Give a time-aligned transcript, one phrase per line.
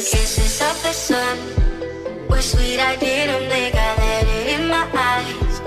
[0.00, 1.36] kisses of the sun
[2.28, 2.80] were sweet.
[2.80, 5.60] I didn't think I let it in my eyes.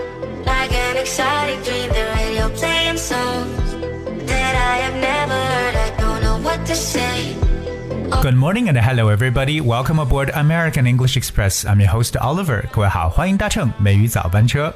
[0.46, 3.76] Like an exotic dream, the radio playing songs
[4.26, 5.76] that I have never heard.
[5.76, 7.36] I don't know what to say.
[8.22, 9.62] Good morning and hello everybody.
[9.62, 11.64] Welcome aboard American English Express.
[11.64, 12.66] I'm your host Oliver.
[12.72, 14.74] 各位好，欢迎搭乘美语早班车。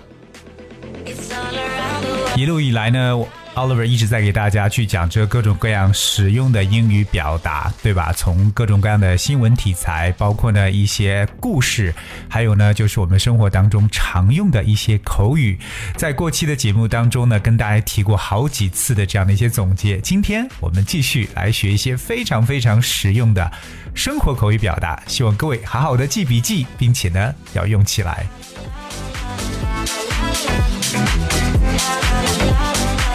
[1.05, 2.37] It's all around the world.
[2.37, 3.25] 一路以来呢
[3.58, 8.12] ，Oliver 一直在给大家去讲这各种各样实用的英语表达，对吧？
[8.16, 11.92] 从各种各样的新闻题材，包括呢一些故事，
[12.28, 15.58] 还有呢就是我们生活当中常用的一些口语。
[15.96, 19.98] 在过期的节目当中呢，跟大家提过好几次的这样的一些总结。
[19.98, 23.50] 今天我们继续来学一些非常非常实用的
[23.92, 28.24] 生活口语表达，希望各位好好的记笔记，并且呢要用起来。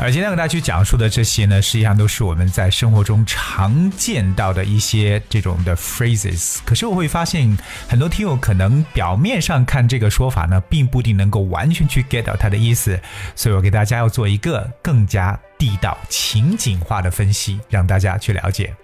[0.04, 6.58] 而今天给大家去讲述的这些呢，实际上都是我们在生活中常见到的一些这种的 phrases。
[6.66, 13.00] 可是我会发现，很多听友可能表面上看这个说法呢，并不一定能够完全去 get 到它的意思。
[13.34, 18.76] 所以我给大家要做一个更加地道、情景化的分析，让大家去了解。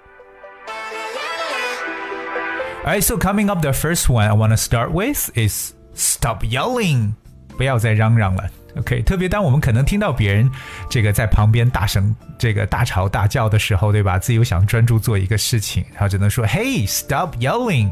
[2.85, 6.45] All right, so coming up, the first one I want to start with is stop
[6.45, 7.11] yelling.
[7.57, 8.49] 不要再嚷嚷了。
[8.77, 10.49] OK，特别当我们可能听到别人
[10.89, 14.19] 这个在旁边大声这个大吵大叫的时候，对吧？
[14.19, 17.91] 自己又想专注做一个事情，然后只能说 Hey, stop yelling。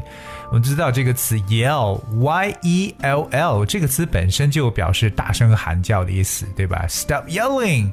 [0.50, 7.90] 我们知道这个词 yell，y e l l 这个词本身就表示大声喊叫的意思，对吧？Stop yelling，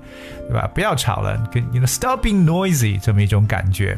[0.47, 0.69] 对吧？
[0.73, 3.97] 不要吵了，跟 you know stop being noisy 这么一种感觉。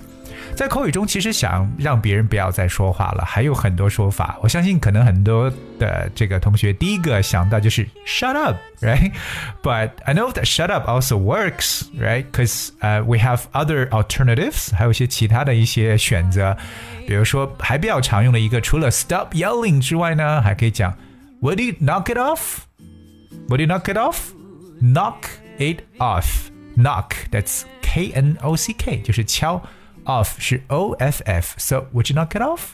[0.54, 4.36] 在口语中，其实想让别人不要再说话了，还有很多说法。
[4.42, 16.54] 我相信可能很多的这个同学第一个想到就是 shut up，right？But I know that shut up also works，right？Because、uh, we have other alternatives，还有一些其他的一些选择。
[17.06, 20.94] 比如说，还比较常用的一个，除了 stop yelling 之外呢，还可以讲
[21.40, 25.22] Would you knock it off？Would you knock it off？Knock
[25.58, 29.62] it off，knock，that's K N O C K，就是敲。
[30.07, 31.53] Off 是 O F F.
[31.57, 32.71] So would you knock it off?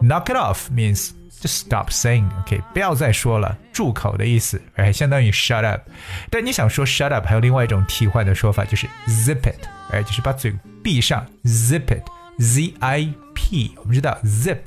[0.00, 1.10] Knock it off means
[1.40, 2.28] just stop saying.
[2.40, 5.82] OK，不要再说了，住口的意思，哎，相当于 shut up。
[6.30, 10.52] 但你想说 shut up，还有另外一种替换的说法，就是 zip it，哎，就是把嘴
[10.82, 13.72] 闭上，zip it，Z I P。
[13.76, 14.58] 我们知道 zip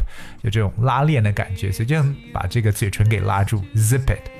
[0.41, 4.38] 有这种拉链的感觉，所以这样把这个嘴唇给拉住，zip it。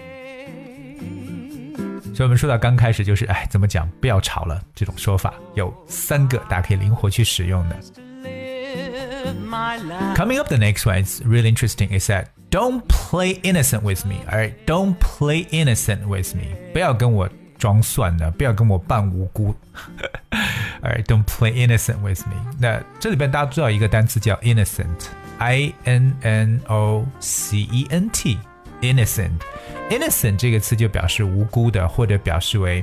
[2.20, 3.90] 所以我们说到刚开始就是，哎，怎么讲？
[4.02, 4.62] 不要吵了。
[4.76, 7.80] 这种说法有三个，大家可以灵活去使用的。
[10.18, 11.98] Coming up, the next one is really interesting.
[11.98, 14.16] Is that don't play innocent with me.
[14.30, 16.58] Alright, don't play innocent with me.
[16.74, 19.56] 不要跟我装蒜的，不要跟我扮无辜。
[20.82, 22.36] Alright, don't play innocent with me.
[22.60, 28.38] 那这里边大家知道一个单词叫 innocent，I N N O C E N T。
[28.81, 32.81] innocent。innocent 这个词就表示无辜的，或者表示为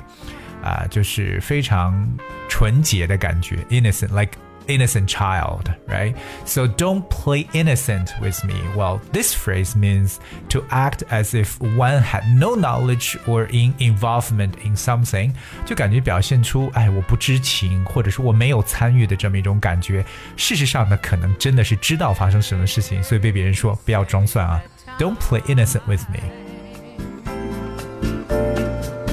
[0.62, 2.08] 啊、呃，就是非常
[2.48, 3.58] 纯洁的感觉。
[3.70, 4.34] innocent like
[4.68, 6.14] innocent child, right?
[6.46, 8.54] So don't play innocent with me.
[8.78, 10.18] Well, this phrase means
[10.50, 15.34] to act as if one had no knowledge or in involvement in something，
[15.66, 20.06] 就感觉表现出哎我不知情，或者说我没有参与的这么一种感觉。
[20.38, 24.62] 事实上呢，可能真的是知道发生什么事情，所以被别人说不要装蒜啊。
[25.00, 26.20] Don't play innocent with me.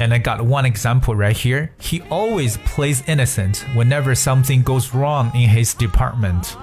[0.01, 1.71] And I got one example right here.
[1.77, 6.55] He always plays innocent whenever something goes wrong in his department.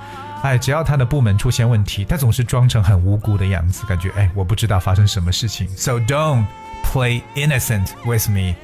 [0.43, 5.69] 哎，只要他的部门出现问题，他总是装成很无辜的样子，感觉哎，我不知道发生什么事情。
[5.77, 6.44] So don't
[6.84, 8.54] play innocent with me,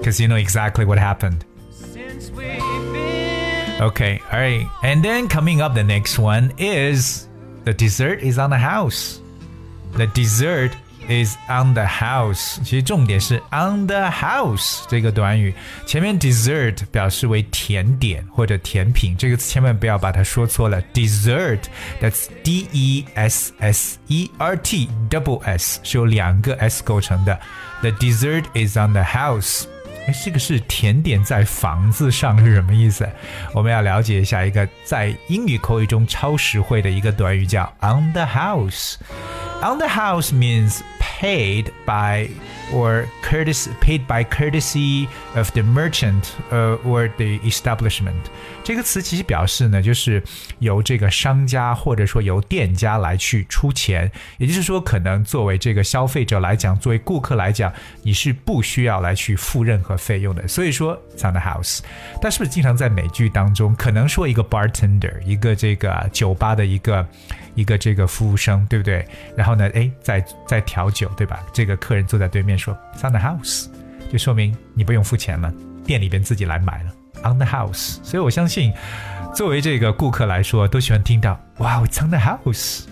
[0.00, 1.40] because you know exactly what happened.
[3.80, 4.66] Okay, all right.
[4.82, 7.26] And then coming up, the next one is
[7.64, 9.18] the dessert is on the house.
[9.93, 10.71] The dessert
[11.09, 12.57] is on the house。
[12.63, 15.53] 其实重点是 on the house 这个短语，
[15.85, 20.81] 前面 dessert 表示为甜点或者甜品，这个千万不要把它说错了。
[20.93, 27.39] dessert，that's D E S S E R T，double S 是由两个 S 构成的。
[27.81, 29.65] The dessert is on the house。
[30.07, 33.07] 哎，这个是甜点在房子上是什么意思？
[33.53, 38.95] 我们要了解一下一个在英语口语中超实惠的一个短语，叫 on the house。
[39.61, 42.29] On the house means paid by
[42.73, 48.13] or courtesy paid by courtesy of the merchant or the establishment。
[48.63, 50.21] 这个词其实表示呢，就是
[50.59, 57.71] 由这个商家或者说由店家来去出钱，也就是说，可能作为这个消费者来讲，作为顾客来讲，
[58.03, 60.45] 你是不需要来去付任何费用的。
[60.47, 60.93] 所以说
[61.23, 61.79] ，on the house。
[62.21, 67.07] 但是不是经常在美剧当中，可能说一个 bartender，一个这个酒吧的一个
[67.57, 69.05] 一个这个服务生，对不对？
[69.35, 71.43] 然后呢，哎，在在调酒，对吧？
[71.51, 72.73] 这个客人坐在对面说
[73.03, 73.65] on the house，
[74.11, 75.51] 就说明你不用付钱了，
[75.83, 76.91] 店里边自己来买了。
[77.23, 78.71] on the house，所以我相信，
[79.33, 82.83] 作为这个顾客来说，都喜欢听到 Wow, it's on the house.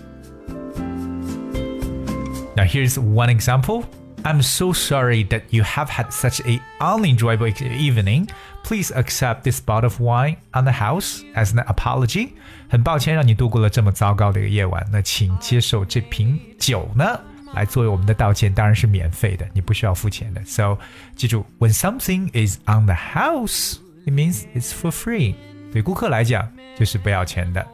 [2.56, 3.84] Now here's one example.
[4.25, 8.29] I'm so sorry that you have had such a unenjoyable evening.
[8.63, 12.33] Please accept this bottle of wine on the house as an apology.
[12.69, 17.19] 很抱歉让你度过了这么糟糕的一个夜晚，那请接受这瓶酒呢，
[17.55, 20.43] 来作为我们的道歉，当然是免费的，你不需要付钱的。
[20.45, 20.77] So
[21.15, 25.35] 记住，when something is on the house。it means it's for free.
[25.71, 27.65] 对顾客来讲就是不要钱的。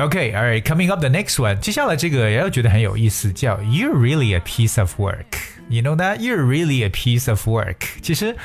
[0.00, 1.58] Okay, all right, coming up the next one.
[1.60, 5.38] 接下来这个也要觉得很有意思，叫 You're really a piece of work.
[5.68, 6.18] You know that?
[6.20, 7.78] You're really a piece of work.
[8.02, 8.36] 其实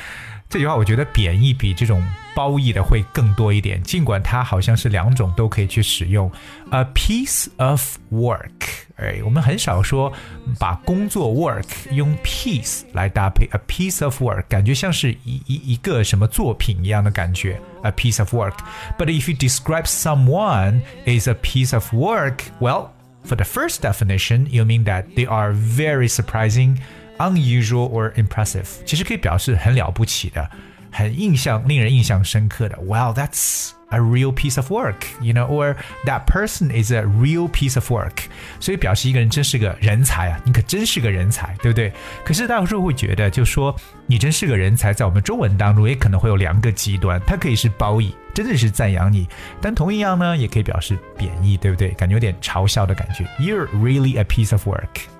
[0.49, 2.01] 这句话我觉得贬义比这种
[2.33, 6.31] 褒义的会更多一点，尽管它好像是两种都可以去使用。
[6.69, 10.13] A piece of work，哎，我们很少说
[10.57, 13.45] 把工作 work 用 piece 来搭配。
[13.51, 17.59] A piece of work 感觉像是一一一个什么作品一样的感觉。
[17.83, 18.55] A piece of work.
[18.97, 22.91] But if you describe someone is a piece of work, well,
[23.25, 26.77] for the first definition, you mean that they are very surprising
[27.17, 30.49] unusual or impressive，其实可以表示很了不起的，
[30.91, 32.77] 很印象令人印象深刻的。
[32.79, 35.75] Wow, that's a real piece of work, you know, or
[36.05, 38.25] that person is a real piece of work。
[38.59, 41.93] 所以表示一个人真是个人才啊，你可真是个人才，对不对？
[42.25, 43.73] 可是大多数会觉得，就说
[44.05, 49.25] 你真是个人才，在我们中文当中也可能会有两个极端，它可以是褒义，真的是赞扬你，
[49.61, 51.91] 但同一样呢，也可以表示贬义，对不对？
[51.91, 53.23] 感觉有点嘲笑的感觉。
[53.39, 55.16] You're really a piece of work。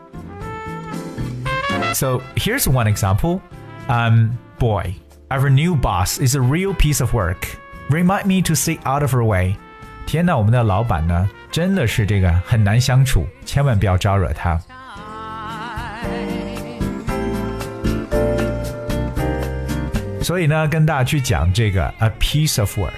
[1.92, 3.40] so here's one example.
[3.88, 4.94] Um, boy,
[5.30, 7.46] our new boss is a real piece of work.
[7.90, 9.56] Remind me to stay out of her way.
[10.06, 14.60] 天呐，我们的老板呢，真的是这个很难相处，千万不要招惹他。
[20.22, 22.92] 所以呢，跟大家去讲这个 a piece of work。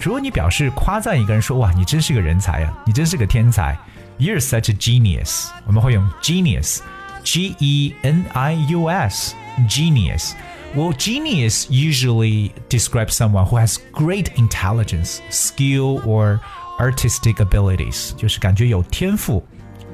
[0.00, 3.76] 如果你表示夸赞一个人说哇，你真是个人才呀、啊，你真是个天才，
[4.18, 5.48] You're such a genius。
[5.66, 6.80] 我们会用 genius。
[7.24, 9.34] G E N I U S,
[9.68, 10.34] genius.
[10.74, 16.40] Well, genius usually describes someone who has great intelligence, skill, or
[16.78, 19.44] artistic abilities，就是感觉有天赋、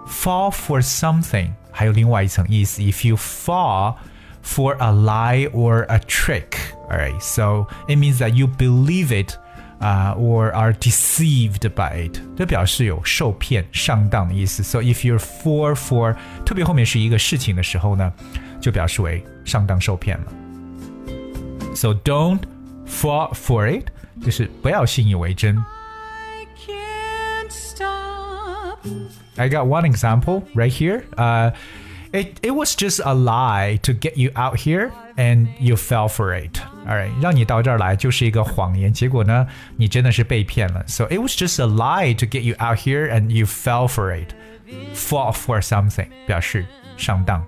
[0.08, 2.82] fall for something 还有另外一层意思。
[2.82, 3.96] If you fall
[4.44, 6.58] for a lie or a trick,
[6.90, 9.38] alright, so it means that you believe it.
[9.80, 14.64] 啊、uh,，or are deceived by it，这表示有受骗、上当的意思。
[14.64, 18.14] So if you're for for，特别后面是一个事情的时候呢，
[18.62, 20.26] 就表示为上当受骗了。
[21.76, 22.42] So don't
[22.88, 23.88] fall for it，
[24.24, 25.58] 就是不要信以为真。
[29.36, 31.04] I got one example right here.
[31.16, 31.52] Uh,
[32.12, 36.34] it, it was just a lie to get you out here and you fell for
[36.34, 36.62] it.
[36.86, 39.48] Alright，让你到这儿来就是一个谎言，结果呢，
[39.78, 40.84] 你真的是被骗了。
[40.88, 44.34] So it was just a lie to get you out here and you fell for it.
[44.94, 46.66] Fall for something 表示
[46.98, 47.46] 上当。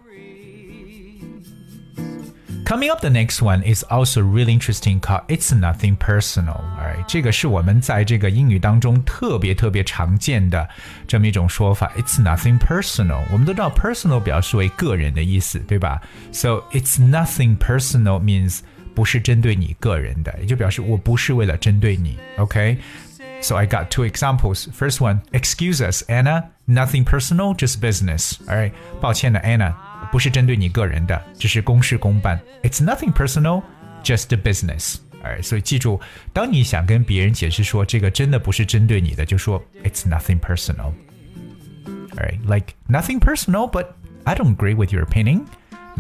[2.65, 4.99] Coming up, the next one is also really interesting.
[4.99, 10.67] Called "It's Nothing Personal." Alright，这个是我们在这个英语当中特别特别常见的
[11.07, 11.91] 这么一种说法。
[11.95, 13.21] It's nothing personal。
[13.31, 16.01] 我们都知道，personal 表示为个人的意思，对吧？
[16.31, 18.61] So it's nothing personal means
[18.99, 22.17] 不是针对你个人的，也就表示我不是为了针对你。
[22.37, 24.67] OK。So I got two examples.
[24.71, 26.45] First one, excuse us, Anna.
[26.67, 28.37] Nothing personal, just business.
[28.47, 29.73] Alright，抱歉的 Anna。
[30.11, 32.39] 不是针对你个人的，只是公事公办。
[32.63, 33.61] It's nothing personal,
[34.03, 34.95] just a business。
[35.21, 35.99] 哎，所以记住，
[36.33, 43.89] 当你想跟别人解释说这个真的不是针对你的，就说 It's nothing personal。Alright, like nothing personal, but
[44.23, 45.41] I don't agree with your opinion。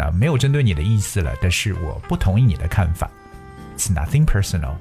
[0.00, 3.10] 那没有针对你的意思了，但是我不同意你的看法。
[3.76, 4.76] It's nothing personal。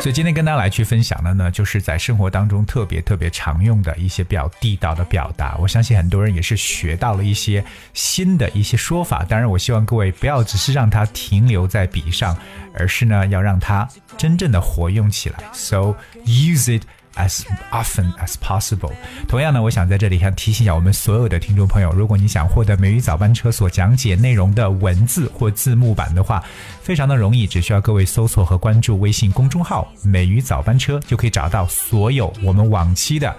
[0.00, 5.56] 所以今天跟大家来去分享的呢，就是在生活当中特别特别常用的一些比较地道的表达。
[5.60, 7.62] 我相信很多人也是学到了一些
[7.92, 9.22] 新的一些说法。
[9.28, 12.36] 当然，我希望各位不要只是让它停留在笔上，
[12.74, 13.86] 而是呢要让它
[14.16, 15.38] 真正的活用起来。
[15.52, 16.82] So use it.
[17.14, 18.92] As often as possible。
[19.28, 26.42] 同样呢，我想在这里想提醒一下我们所有的听众朋友，如果你想获得美语早班车所讲解内容的文字或字幕版的话，
[26.82, 33.34] 非常的容易，只需要各位搜索和关注微信公众号“美语早班车”，就可以找到所有我们往期的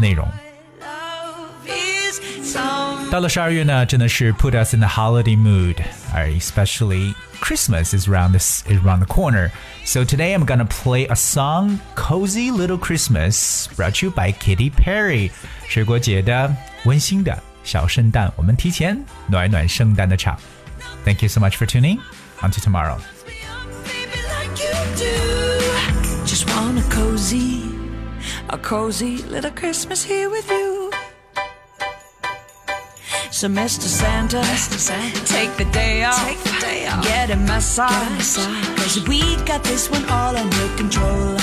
[0.00, 0.26] 内容。
[3.11, 5.75] 到了十二月呢，真的是 put us in the holiday mood,
[6.13, 9.51] especially Christmas is around this is around the corner.
[9.85, 14.71] So today I'm gonna play a song, "Cozy Little Christmas," brought to you by Katy
[14.71, 15.29] Perry.
[15.67, 18.97] 水果姐的温馨的小圣诞，我们提前
[19.27, 20.35] 暖暖圣诞的场。
[21.05, 21.99] Thank you so much for tuning.
[22.41, 22.97] Until tomorrow.
[26.25, 27.61] Just want a cozy,
[28.47, 30.76] a cozy little Christmas here with you.
[33.38, 33.82] So Mr.
[33.82, 34.76] Santa, Mr.
[34.80, 37.04] Santa take the day off, take the day off.
[37.04, 38.36] Get a massage,
[38.78, 41.38] Cause we got this one all under control.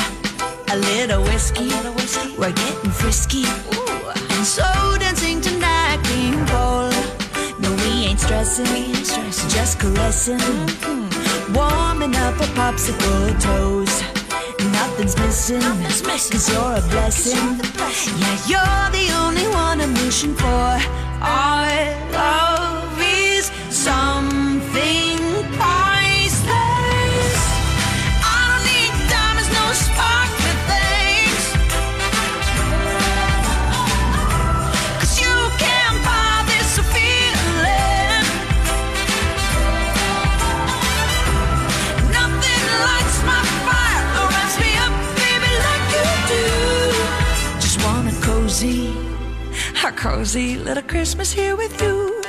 [0.71, 2.35] A little whiskey, a little whiskey.
[2.37, 3.43] we're getting frisky.
[3.45, 4.11] Ooh.
[4.35, 4.67] And so
[4.99, 6.91] dancing tonight, King Cole.
[7.59, 9.49] No, we ain't stressing, we ain't stressing.
[9.51, 10.37] just caressing.
[10.37, 11.53] Mm-hmm.
[11.53, 14.03] Warming up our popsicle toes.
[14.73, 16.31] Nothing's missing, Nothing's missing.
[16.33, 17.39] Cause you're a blessing.
[18.19, 21.04] You're yeah, you're the only one I'm wishing for.
[21.21, 24.14] I love is something
[51.25, 52.21] Christmas here with you.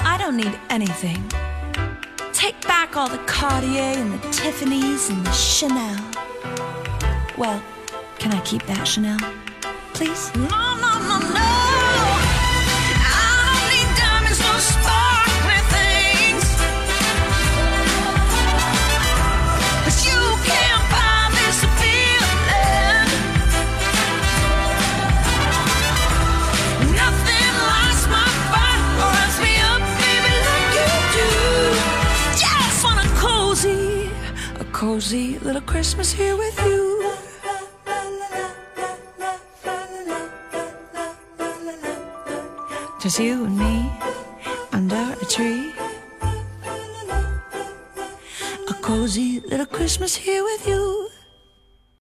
[0.00, 1.22] I don't need anything.
[2.32, 6.00] Take back all the Cartier and the Tiffany's and the Chanel.
[7.36, 7.62] Well,
[8.18, 9.18] can I keep that Chanel?
[9.92, 10.34] Please?
[10.34, 10.97] No, no!
[34.78, 37.10] Cozy little Christmas here with you.
[43.00, 43.90] Just you and me
[44.72, 45.72] under a tree.
[48.68, 50.97] A cozy little Christmas here with you.